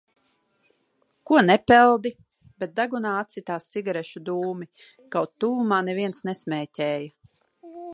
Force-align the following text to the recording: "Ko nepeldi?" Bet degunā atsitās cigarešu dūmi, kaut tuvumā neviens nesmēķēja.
"Ko 1.31 1.43
nepeldi?" 1.49 2.13
Bet 2.65 2.73
degunā 2.81 3.13
atsitās 3.19 3.71
cigarešu 3.75 4.25
dūmi, 4.33 4.71
kaut 5.17 5.37
tuvumā 5.45 5.85
neviens 5.93 6.29
nesmēķēja. 6.31 7.11